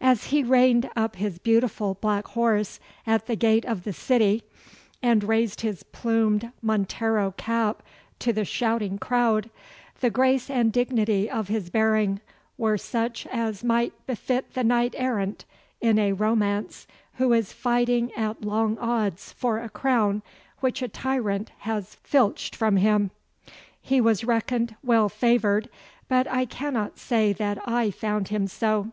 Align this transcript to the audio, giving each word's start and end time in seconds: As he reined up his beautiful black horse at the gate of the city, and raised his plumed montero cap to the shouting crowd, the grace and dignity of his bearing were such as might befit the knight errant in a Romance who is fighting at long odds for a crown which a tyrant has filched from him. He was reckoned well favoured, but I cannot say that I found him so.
As 0.00 0.26
he 0.26 0.44
reined 0.44 0.88
up 0.94 1.16
his 1.16 1.40
beautiful 1.40 1.94
black 1.94 2.28
horse 2.28 2.78
at 3.08 3.26
the 3.26 3.34
gate 3.34 3.64
of 3.64 3.82
the 3.82 3.92
city, 3.92 4.44
and 5.02 5.24
raised 5.24 5.62
his 5.62 5.82
plumed 5.82 6.52
montero 6.62 7.34
cap 7.36 7.82
to 8.20 8.32
the 8.32 8.44
shouting 8.44 8.98
crowd, 8.98 9.50
the 9.98 10.10
grace 10.10 10.48
and 10.48 10.72
dignity 10.72 11.28
of 11.28 11.48
his 11.48 11.70
bearing 11.70 12.20
were 12.56 12.78
such 12.78 13.26
as 13.32 13.64
might 13.64 13.92
befit 14.06 14.54
the 14.54 14.62
knight 14.62 14.94
errant 14.96 15.44
in 15.80 15.98
a 15.98 16.12
Romance 16.12 16.86
who 17.14 17.32
is 17.32 17.52
fighting 17.52 18.12
at 18.14 18.42
long 18.42 18.78
odds 18.78 19.32
for 19.32 19.58
a 19.58 19.68
crown 19.68 20.22
which 20.60 20.82
a 20.82 20.88
tyrant 20.88 21.50
has 21.58 21.96
filched 22.04 22.54
from 22.54 22.76
him. 22.76 23.10
He 23.82 24.00
was 24.00 24.22
reckoned 24.22 24.76
well 24.84 25.08
favoured, 25.08 25.68
but 26.08 26.28
I 26.28 26.44
cannot 26.44 26.96
say 26.96 27.32
that 27.32 27.58
I 27.68 27.90
found 27.90 28.28
him 28.28 28.46
so. 28.46 28.92